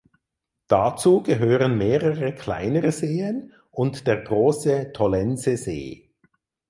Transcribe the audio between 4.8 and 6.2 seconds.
Tollensesee.